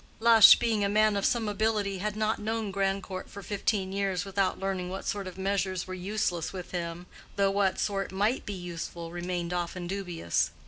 Lush, 0.19 0.55
being 0.57 0.83
a 0.83 0.89
man 0.89 1.15
of 1.15 1.25
some 1.27 1.47
ability, 1.47 1.99
had 1.99 2.15
not 2.15 2.39
known 2.39 2.71
Grandcourt 2.71 3.29
for 3.29 3.43
fifteen 3.43 3.91
years 3.91 4.25
without 4.25 4.59
learning 4.59 4.89
what 4.89 5.05
sort 5.05 5.27
of 5.27 5.37
measures 5.37 5.85
were 5.85 5.93
useless 5.93 6.51
with 6.51 6.71
him, 6.71 7.05
though 7.35 7.51
what 7.51 7.77
sort 7.79 8.11
might 8.11 8.43
be 8.43 8.53
useful 8.53 9.11
remained 9.11 9.53
often 9.53 9.85
dubious. 9.85 10.49